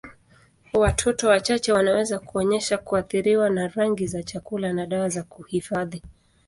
[0.73, 6.03] Watoto wachache wanaweza kuonyesha kuathiriwa na rangi za chakula na dawa za kuhifadhi.